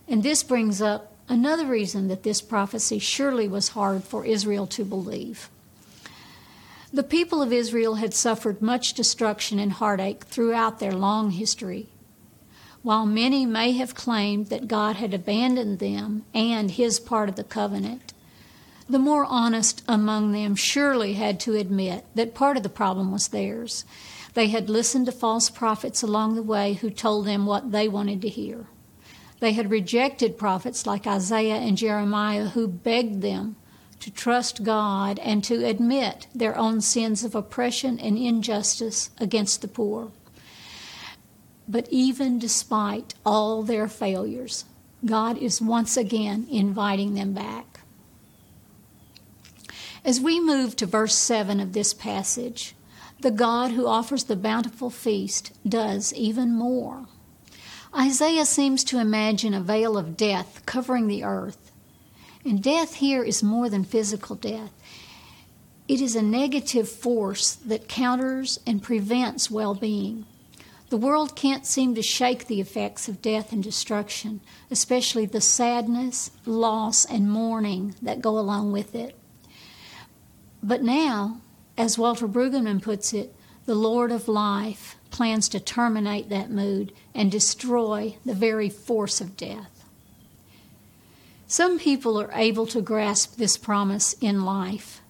And 0.07 0.21
this 0.21 0.43
brings 0.43 0.81
up 0.81 1.12
another 1.33 1.65
reason 1.65 2.07
that 2.07 2.23
this 2.23 2.41
prophecy 2.41 2.99
surely 2.99 3.47
was 3.47 3.69
hard 3.69 4.03
for 4.03 4.23
Israel 4.23 4.67
to 4.67 4.85
believe. 4.85 5.49
The 6.93 7.03
people 7.03 7.41
of 7.41 7.51
Israel 7.51 7.95
had 7.95 8.13
suffered 8.13 8.61
much 8.61 8.93
destruction 8.93 9.57
and 9.57 9.71
heartache 9.71 10.25
throughout 10.25 10.77
their 10.77 10.93
long 10.93 11.31
history. 11.31 11.87
While 12.83 13.07
many 13.07 13.47
may 13.47 13.71
have 13.71 13.95
claimed 13.95 14.47
that 14.47 14.67
God 14.67 14.97
had 14.97 15.11
abandoned 15.11 15.79
them 15.79 16.23
and 16.35 16.69
his 16.69 16.99
part 16.99 17.29
of 17.29 17.35
the 17.35 17.43
covenant, 17.43 18.13
the 18.87 18.99
more 18.99 19.25
honest 19.25 19.81
among 19.87 20.33
them 20.33 20.55
surely 20.55 21.13
had 21.13 21.39
to 21.41 21.55
admit 21.55 22.05
that 22.13 22.35
part 22.35 22.57
of 22.57 22.63
the 22.63 22.69
problem 22.69 23.11
was 23.11 23.29
theirs. 23.29 23.85
They 24.35 24.49
had 24.49 24.69
listened 24.69 25.07
to 25.07 25.11
false 25.11 25.49
prophets 25.49 26.03
along 26.03 26.35
the 26.35 26.43
way 26.43 26.73
who 26.73 26.91
told 26.91 27.25
them 27.25 27.47
what 27.47 27.71
they 27.71 27.87
wanted 27.87 28.21
to 28.21 28.29
hear. 28.29 28.67
They 29.43 29.51
had 29.51 29.69
rejected 29.69 30.38
prophets 30.38 30.88
like 30.88 31.05
Isaiah 31.05 31.57
and 31.57 31.77
Jeremiah 31.77 32.45
who 32.45 32.65
begged 32.65 33.21
them 33.21 33.57
to 34.00 34.09
trust 34.09 34.63
God 34.63 35.19
and 35.19 35.43
to 35.43 35.65
admit 35.65 36.27
their 36.33 36.57
own 36.57 36.79
sins 36.79 37.25
of 37.25 37.35
oppression 37.35 38.00
and 38.00 38.17
injustice 38.17 39.09
against 39.17 39.62
the 39.62 39.67
poor. 39.67 40.13
But 41.67 41.89
even 41.89 42.39
despite 42.39 43.15
all 43.25 43.63
their 43.63 43.89
failures, 43.89 44.63
God 45.03 45.38
is 45.38 45.62
once 45.62 45.97
again 45.97 46.47
inviting 46.50 47.13
them 47.13 47.33
back. 47.33 47.81
As 50.05 50.21
we 50.21 50.39
move 50.39 50.77
to 50.77 50.85
verse 50.85 51.15
7 51.15 51.59
of 51.59 51.73
this 51.73 51.93
passage, 51.93 52.75
the 53.19 53.29
God 53.29 53.71
who 53.71 53.88
offers 53.88 54.23
the 54.23 54.38
bountiful 54.38 54.89
feast 54.89 55.51
does 55.67 56.13
even 56.13 56.55
more. 56.55 57.07
Isaiah 57.95 58.45
seems 58.45 58.83
to 58.85 59.00
imagine 59.00 59.53
a 59.53 59.62
veil 59.62 59.97
of 59.97 60.17
death 60.17 60.63
covering 60.65 61.07
the 61.07 61.23
earth. 61.23 61.71
And 62.43 62.62
death 62.62 62.95
here 62.95 63.23
is 63.23 63.43
more 63.43 63.69
than 63.69 63.83
physical 63.83 64.35
death. 64.35 64.71
It 65.88 66.01
is 66.01 66.15
a 66.15 66.21
negative 66.21 66.89
force 66.89 67.53
that 67.55 67.88
counters 67.88 68.59
and 68.65 68.81
prevents 68.81 69.51
well 69.51 69.75
being. 69.75 70.25
The 70.89 70.97
world 70.97 71.35
can't 71.35 71.65
seem 71.65 71.95
to 71.95 72.01
shake 72.01 72.47
the 72.47 72.62
effects 72.62 73.07
of 73.07 73.21
death 73.21 73.51
and 73.51 73.63
destruction, 73.63 74.41
especially 74.69 75.25
the 75.25 75.41
sadness, 75.41 76.31
loss, 76.45 77.05
and 77.05 77.31
mourning 77.31 77.95
that 78.01 78.21
go 78.21 78.38
along 78.38 78.71
with 78.71 78.95
it. 78.95 79.17
But 80.62 80.83
now, 80.83 81.41
as 81.77 81.97
Walter 81.97 82.27
Brueggemann 82.27 82.81
puts 82.81 83.12
it, 83.13 83.35
the 83.65 83.75
Lord 83.75 84.12
of 84.12 84.27
life 84.27 84.96
plans 85.12 85.48
to 85.50 85.60
terminate 85.60 86.29
that 86.29 86.50
mood 86.50 86.91
and 87.13 87.32
destroy 87.32 88.17
the 88.25 88.34
very 88.34 88.70
force 88.70 89.22
of 89.22 89.38
death. 89.38 89.84
Some 91.48 91.77
people 91.77 92.20
are 92.20 92.32
able 92.34 92.65
to 92.67 92.82
grasp 92.82 93.38
this 93.38 93.58
promise 93.58 94.13
in 94.20 94.43
life. 94.43 95.01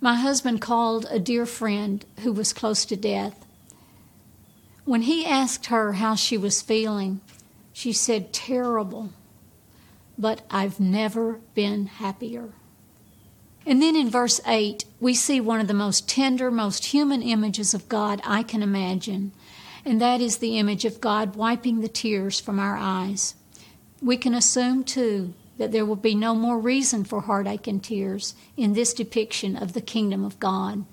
My 0.00 0.14
husband 0.14 0.60
called 0.60 1.06
a 1.10 1.18
dear 1.18 1.46
friend 1.46 2.04
who 2.20 2.32
was 2.32 2.52
close 2.52 2.84
to 2.86 2.96
death 2.96 3.44
when 4.84 5.02
he 5.02 5.24
asked 5.24 5.66
her 5.66 5.94
how 5.94 6.14
she 6.14 6.36
was 6.36 6.60
feeling, 6.60 7.20
she 7.72 7.92
said, 7.92 8.32
Terrible, 8.32 9.10
but 10.18 10.42
I've 10.50 10.78
never 10.78 11.40
been 11.54 11.86
happier. 11.86 12.50
And 13.66 13.80
then 13.80 13.96
in 13.96 14.10
verse 14.10 14.42
8, 14.46 14.84
we 15.04 15.12
see 15.12 15.38
one 15.38 15.60
of 15.60 15.68
the 15.68 15.74
most 15.74 16.08
tender, 16.08 16.50
most 16.50 16.86
human 16.86 17.20
images 17.20 17.74
of 17.74 17.90
God 17.90 18.22
I 18.24 18.42
can 18.42 18.62
imagine, 18.62 19.32
and 19.84 20.00
that 20.00 20.22
is 20.22 20.38
the 20.38 20.58
image 20.58 20.86
of 20.86 20.98
God 20.98 21.36
wiping 21.36 21.82
the 21.82 21.88
tears 21.88 22.40
from 22.40 22.58
our 22.58 22.74
eyes. 22.78 23.34
We 24.00 24.16
can 24.16 24.32
assume, 24.32 24.82
too, 24.82 25.34
that 25.58 25.72
there 25.72 25.84
will 25.84 25.94
be 25.94 26.14
no 26.14 26.34
more 26.34 26.58
reason 26.58 27.04
for 27.04 27.20
heartache 27.20 27.66
and 27.66 27.84
tears 27.84 28.34
in 28.56 28.72
this 28.72 28.94
depiction 28.94 29.56
of 29.56 29.74
the 29.74 29.82
kingdom 29.82 30.24
of 30.24 30.40
God. 30.40 30.86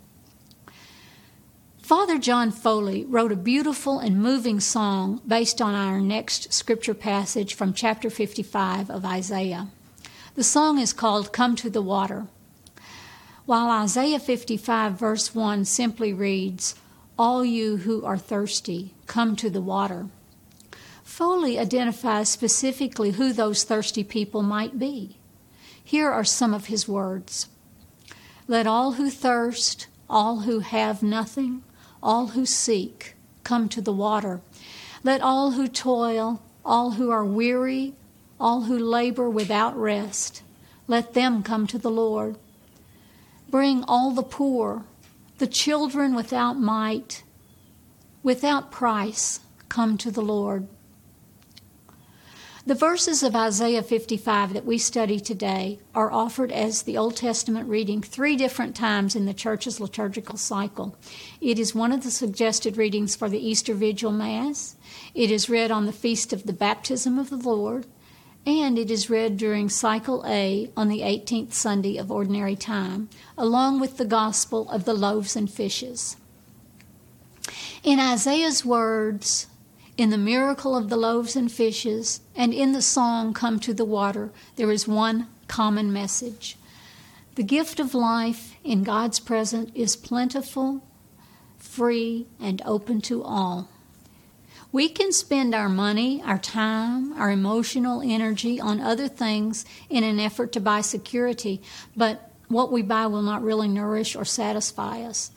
Father 1.82 2.20
John 2.20 2.52
Foley 2.52 3.06
wrote 3.06 3.32
a 3.32 3.38
beautiful 3.38 4.00
and 4.00 4.22
moving 4.22 4.60
song 4.60 5.22
based 5.26 5.62
on 5.62 5.74
our 5.74 6.02
next 6.02 6.52
scripture 6.52 6.94
passage 6.94 7.54
from 7.54 7.74
chapter 7.74 8.10
55 8.10 8.90
of 8.90 9.06
Isaiah. 9.06 9.70
The 10.36 10.44
song 10.44 10.80
is 10.80 10.92
called 10.92 11.32
Come 11.32 11.56
to 11.56 11.70
the 11.70 11.82
Water. 11.82 12.28
While 13.46 13.70
Isaiah 13.70 14.20
55, 14.20 14.94
verse 14.94 15.34
1 15.34 15.66
simply 15.66 16.14
reads, 16.14 16.76
All 17.18 17.44
you 17.44 17.78
who 17.78 18.06
are 18.06 18.18
thirsty, 18.18 18.94
come 19.08 19.36
to 19.38 19.50
the 19.50 19.62
water. 19.62 20.08
Foley 21.04 21.58
identifies 21.58 22.30
specifically 22.30 23.12
who 23.12 23.34
those 23.34 23.64
thirsty 23.64 24.04
people 24.04 24.44
might 24.44 24.78
be. 24.78 25.18
Here 25.84 26.10
are 26.10 26.24
some 26.24 26.54
of 26.54 26.68
his 26.68 26.88
words 26.88 27.50
Let 28.48 28.68
all 28.68 28.94
who 28.94 29.10
thirst, 29.10 29.88
all 30.10 30.42
who 30.42 30.60
have 30.60 31.02
nothing, 31.02 31.64
all 32.02 32.28
who 32.28 32.46
seek, 32.46 33.16
come 33.44 33.68
to 33.70 33.82
the 33.82 33.94
water. 33.94 34.40
Let 35.04 35.22
all 35.22 35.52
who 35.52 35.68
toil, 35.68 36.42
all 36.64 36.92
who 36.92 37.10
are 37.10 37.26
weary, 37.26 37.96
all 38.40 38.62
who 38.62 38.78
labor 38.78 39.30
without 39.30 39.76
rest, 39.76 40.44
let 40.88 41.14
them 41.14 41.42
come 41.44 41.66
to 41.68 41.78
the 41.78 41.92
Lord. 41.92 42.38
Bring 43.52 43.84
all 43.84 44.12
the 44.12 44.24
poor, 44.24 44.86
the 45.38 45.46
children 45.46 46.16
without 46.16 46.54
might, 46.54 47.24
without 48.24 48.72
price, 48.72 49.42
come 49.68 49.98
to 49.98 50.10
the 50.10 50.22
Lord. 50.22 50.70
The 52.66 52.76
verses 52.76 53.24
of 53.24 53.36
Isaiah 53.36 53.84
55 53.84 54.54
that 54.54 54.66
we 54.66 54.78
study 54.78 55.20
today 55.20 55.80
are 55.94 56.12
offered 56.12 56.52
as 56.54 56.84
the 56.84 56.98
Old 56.98 57.18
Testament 57.18 57.68
reading 57.68 58.02
three 58.02 58.38
different 58.38 58.74
times 58.74 59.18
in 59.18 59.26
the 59.26 59.34
church's 59.34 59.82
liturgical 59.82 60.38
cycle. 60.38 60.96
It 61.42 61.60
is 61.60 61.76
one 61.76 61.92
of 61.92 62.04
the 62.04 62.12
suggested 62.12 62.78
readings 62.78 63.18
for 63.18 63.28
the 63.28 63.46
Easter 63.46 63.74
Vigil 63.74 64.12
Mass. 64.12 64.78
It 65.14 65.30
is 65.30 65.50
read 65.50 65.72
on 65.72 65.88
the 65.88 65.92
feast 65.92 66.32
of 66.32 66.46
the 66.46 66.54
baptism 66.54 67.20
of 67.20 67.30
the 67.32 67.38
Lord, 67.38 67.86
and 68.46 68.80
it 68.80 68.90
is 68.90 69.10
read 69.10 69.38
during 69.38 69.70
Cycle 69.70 70.24
A 70.26 70.72
on 70.76 70.88
the 70.88 71.02
18th 71.02 71.54
Sunday 71.54 71.98
of 71.98 72.12
Ordinary 72.12 72.56
Time, 72.56 73.10
along 73.38 73.80
with 73.80 73.98
the 73.98 74.06
Gospel 74.06 74.70
of 74.70 74.86
the 74.86 74.94
loaves 74.94 75.36
and 75.36 75.50
fishes. 75.50 76.18
In 77.84 78.00
Isaiah's 78.00 78.66
words, 78.66 79.48
in 79.98 80.10
the 80.10 80.18
miracle 80.18 80.76
of 80.76 80.90
the 80.90 80.98
loaves 80.98 81.36
and 81.36 81.52
fishes, 81.52 82.22
and 82.36 82.54
in 82.54 82.72
the 82.72 82.82
song 82.82 83.34
Come 83.34 83.60
to 83.60 83.74
the 83.74 83.86
Water, 83.86 84.32
there 84.56 84.72
is 84.72 84.88
one 84.88 85.28
common 85.48 85.94
message. 85.94 86.58
The 87.36 87.44
gift 87.44 87.80
of 87.80 87.94
life 87.94 88.56
in 88.64 88.84
God's 88.84 89.20
presence 89.20 89.72
is 89.74 89.96
plentiful, 89.96 90.84
free, 91.58 92.28
and 92.40 92.62
open 92.66 93.02
to 93.02 93.24
all. 93.24 93.70
We 94.74 94.88
can 94.88 95.12
spend 95.12 95.54
our 95.54 95.68
money, 95.68 96.22
our 96.24 96.38
time, 96.38 97.12
our 97.14 97.30
emotional 97.30 98.02
energy 98.02 98.60
on 98.60 98.80
other 98.80 99.10
things 99.10 99.66
in 99.90 100.06
an 100.06 100.20
effort 100.20 100.54
to 100.54 100.62
buy 100.62 100.80
security, 100.80 101.62
but 101.96 102.32
what 102.48 102.72
we 102.72 102.82
buy 102.82 103.08
will 103.08 103.22
not 103.22 103.44
really 103.44 103.68
nourish 103.68 104.16
or 104.16 104.24
satisfy 104.24 105.02
us. 105.02 105.32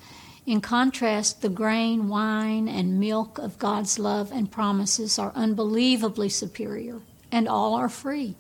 In 0.46 0.60
contrast, 0.60 1.42
the 1.42 1.48
grain, 1.48 2.08
wine, 2.08 2.68
and 2.68 3.00
milk 3.00 3.38
of 3.38 3.58
God's 3.58 3.98
love 3.98 4.30
and 4.30 4.52
promises 4.52 5.18
are 5.18 5.32
unbelievably 5.34 6.28
superior, 6.28 7.00
and 7.32 7.48
all 7.48 7.74
are 7.74 7.88
free. 7.88 8.36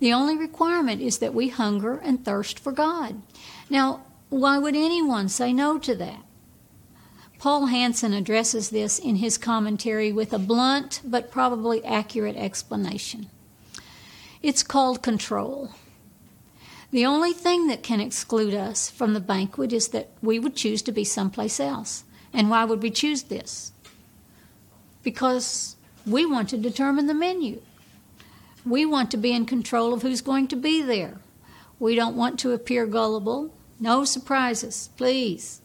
The 0.00 0.12
only 0.12 0.36
requirement 0.36 1.00
is 1.00 1.18
that 1.18 1.32
we 1.32 1.48
hunger 1.48 1.96
and 1.96 2.24
thirst 2.24 2.58
for 2.58 2.72
God. 2.72 3.22
Now, 3.70 4.04
why 4.30 4.58
would 4.58 4.74
anyone 4.74 5.28
say 5.28 5.52
no 5.52 5.78
to 5.78 5.94
that? 5.94 6.23
Paul 7.44 7.66
Hanson 7.66 8.14
addresses 8.14 8.70
this 8.70 8.98
in 8.98 9.16
his 9.16 9.36
commentary 9.36 10.10
with 10.10 10.32
a 10.32 10.38
blunt 10.38 11.02
but 11.04 11.30
probably 11.30 11.84
accurate 11.84 12.36
explanation. 12.36 13.28
It's 14.40 14.62
called 14.62 15.02
control. 15.02 15.72
The 16.90 17.04
only 17.04 17.34
thing 17.34 17.66
that 17.66 17.82
can 17.82 18.00
exclude 18.00 18.54
us 18.54 18.88
from 18.88 19.12
the 19.12 19.20
banquet 19.20 19.74
is 19.74 19.88
that 19.88 20.08
we 20.22 20.38
would 20.38 20.56
choose 20.56 20.80
to 20.84 20.90
be 20.90 21.04
someplace 21.04 21.60
else. 21.60 22.04
And 22.32 22.48
why 22.48 22.64
would 22.64 22.80
we 22.80 22.90
choose 22.90 23.24
this? 23.24 23.72
Because 25.02 25.76
we 26.06 26.24
want 26.24 26.48
to 26.48 26.56
determine 26.56 27.08
the 27.08 27.12
menu. 27.12 27.60
We 28.64 28.86
want 28.86 29.10
to 29.10 29.18
be 29.18 29.32
in 29.32 29.44
control 29.44 29.92
of 29.92 30.00
who's 30.00 30.22
going 30.22 30.48
to 30.48 30.56
be 30.56 30.80
there. 30.80 31.18
We 31.78 31.94
don't 31.94 32.16
want 32.16 32.38
to 32.38 32.52
appear 32.52 32.86
gullible. 32.86 33.52
No 33.78 34.06
surprises, 34.06 34.88
please. 34.96 35.60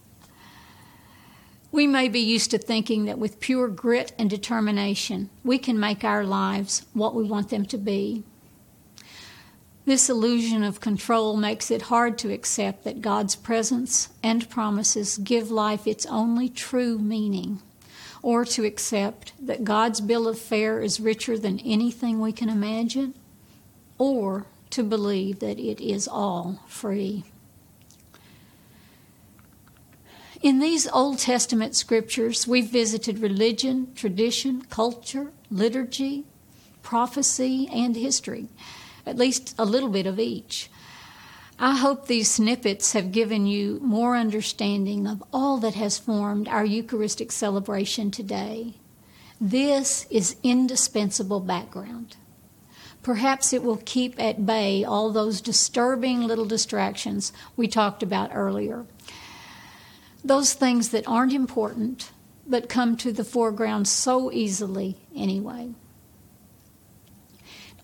We 1.71 1.85
may 1.85 2.09
be 2.09 2.19
used 2.19 2.51
to 2.51 2.57
thinking 2.57 3.05
that 3.05 3.19
with 3.19 3.39
pure 3.39 3.67
grit 3.67 4.13
and 4.17 4.29
determination, 4.29 5.29
we 5.43 5.59
can 5.59 5.79
make 5.79 6.03
our 6.03 6.23
lives 6.23 6.85
what 6.93 7.13
we 7.13 7.23
want 7.23 7.49
them 7.49 7.65
to 7.67 7.77
be. 7.77 8.23
This 9.85 10.09
illusion 10.09 10.63
of 10.63 10.81
control 10.81 11.37
makes 11.37 11.71
it 11.71 11.83
hard 11.83 12.17
to 12.19 12.31
accept 12.31 12.83
that 12.83 13.01
God's 13.01 13.35
presence 13.35 14.09
and 14.21 14.49
promises 14.49 15.17
give 15.17 15.49
life 15.49 15.87
its 15.87 16.05
only 16.07 16.49
true 16.49 16.99
meaning, 16.99 17.61
or 18.21 18.45
to 18.45 18.65
accept 18.65 19.33
that 19.39 19.63
God's 19.63 20.01
bill 20.01 20.27
of 20.27 20.37
fare 20.37 20.81
is 20.81 20.99
richer 20.99 21.37
than 21.37 21.59
anything 21.59 22.19
we 22.19 22.31
can 22.31 22.49
imagine, 22.49 23.13
or 23.97 24.45
to 24.71 24.83
believe 24.83 25.39
that 25.39 25.59
it 25.59 25.81
is 25.81 26.07
all 26.07 26.61
free. 26.67 27.23
In 30.41 30.59
these 30.59 30.87
Old 30.87 31.19
Testament 31.19 31.75
scriptures, 31.75 32.47
we've 32.47 32.69
visited 32.69 33.19
religion, 33.19 33.93
tradition, 33.93 34.61
culture, 34.69 35.31
liturgy, 35.51 36.25
prophecy, 36.81 37.69
and 37.71 37.95
history 37.95 38.47
at 39.09 39.17
least 39.17 39.55
a 39.57 39.65
little 39.65 39.89
bit 39.89 40.05
of 40.05 40.19
each. 40.19 40.69
I 41.57 41.77
hope 41.77 42.07
these 42.07 42.31
snippets 42.31 42.93
have 42.93 43.11
given 43.11 43.47
you 43.47 43.79
more 43.81 44.15
understanding 44.15 45.07
of 45.07 45.23
all 45.33 45.57
that 45.57 45.73
has 45.73 45.97
formed 45.97 46.47
our 46.47 46.63
Eucharistic 46.63 47.31
celebration 47.31 48.11
today. 48.11 48.75
This 49.41 50.05
is 50.09 50.37
indispensable 50.43 51.39
background. 51.39 52.15
Perhaps 53.01 53.51
it 53.51 53.63
will 53.63 53.81
keep 53.83 54.19
at 54.21 54.45
bay 54.45 54.83
all 54.83 55.11
those 55.11 55.41
disturbing 55.41 56.21
little 56.21 56.45
distractions 56.45 57.33
we 57.57 57.67
talked 57.67 58.03
about 58.03 58.31
earlier. 58.33 58.85
Those 60.23 60.53
things 60.53 60.89
that 60.89 61.07
aren't 61.07 61.33
important 61.33 62.11
but 62.49 62.67
come 62.67 62.97
to 62.97 63.13
the 63.13 63.23
foreground 63.23 63.87
so 63.87 64.31
easily 64.31 64.97
anyway. 65.15 65.69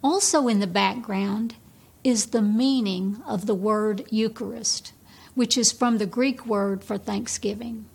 Also, 0.04 0.48
in 0.48 0.60
the 0.60 0.68
background 0.68 1.56
is 2.04 2.28
the 2.28 2.42
meaning 2.42 3.22
of 3.26 3.46
the 3.46 3.56
word 3.56 4.06
Eucharist, 4.10 4.94
which 5.36 5.58
is 5.58 5.72
from 5.72 5.98
the 5.98 6.06
Greek 6.06 6.46
word 6.46 6.84
for 6.84 6.98
thanksgiving. 6.98 7.86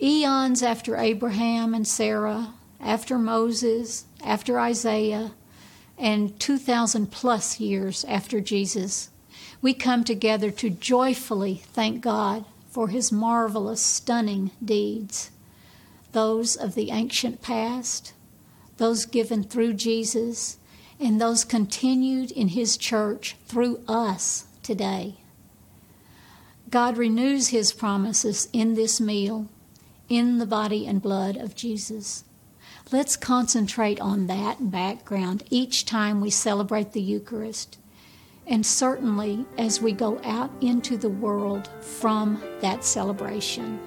Eons 0.00 0.62
after 0.62 0.96
Abraham 0.96 1.74
and 1.74 1.86
Sarah, 1.86 2.54
after 2.80 3.18
Moses, 3.18 4.04
after 4.24 4.58
Isaiah, 4.58 5.32
and 5.96 6.38
2,000 6.40 7.12
plus 7.12 7.60
years 7.60 8.04
after 8.06 8.40
Jesus, 8.40 9.10
we 9.60 9.74
come 9.74 10.02
together 10.02 10.50
to 10.50 10.70
joyfully 10.70 11.62
thank 11.72 12.00
God 12.00 12.44
for 12.72 12.88
his 12.88 13.12
marvelous, 13.12 13.80
stunning 13.80 14.50
deeds. 14.64 15.30
Those 16.10 16.56
of 16.56 16.74
the 16.74 16.90
ancient 16.90 17.42
past, 17.42 18.14
those 18.78 19.04
given 19.04 19.44
through 19.44 19.74
Jesus, 19.74 20.58
and 20.98 21.20
those 21.20 21.44
continued 21.44 22.30
in 22.30 22.48
His 22.48 22.76
church 22.76 23.36
through 23.46 23.80
us 23.88 24.46
today. 24.62 25.16
God 26.70 26.96
renews 26.96 27.48
His 27.48 27.72
promises 27.72 28.48
in 28.52 28.74
this 28.74 29.00
meal, 29.00 29.48
in 30.08 30.38
the 30.38 30.46
body 30.46 30.86
and 30.86 31.02
blood 31.02 31.36
of 31.36 31.56
Jesus. 31.56 32.24
Let's 32.90 33.16
concentrate 33.16 34.00
on 34.00 34.26
that 34.28 34.70
background 34.70 35.44
each 35.50 35.84
time 35.84 36.20
we 36.20 36.30
celebrate 36.30 36.92
the 36.92 37.02
Eucharist, 37.02 37.78
and 38.52 38.64
certainly 38.64 39.46
as 39.56 39.80
we 39.80 39.92
go 39.92 40.20
out 40.24 40.50
into 40.60 40.98
the 40.98 41.08
world 41.08 41.70
from 41.80 42.40
that 42.60 42.84
celebration. 42.84 43.80